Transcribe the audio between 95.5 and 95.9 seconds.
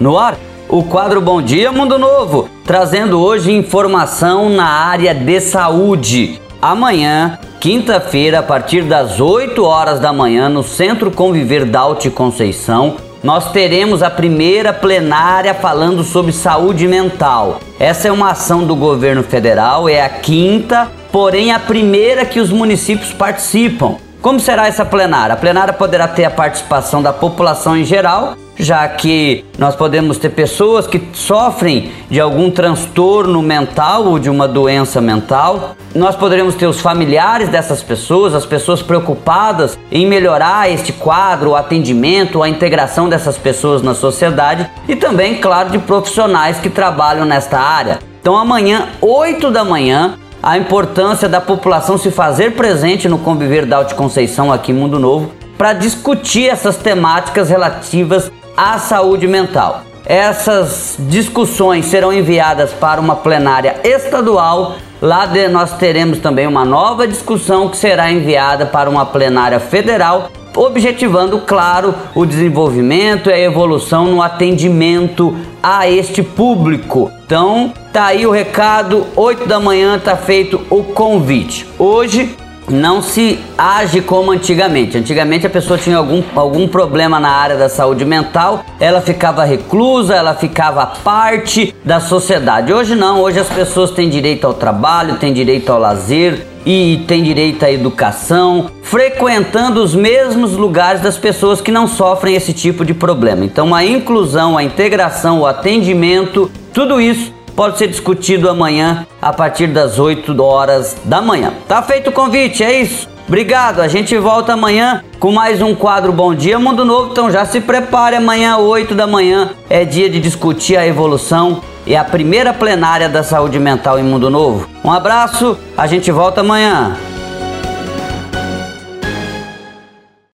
ao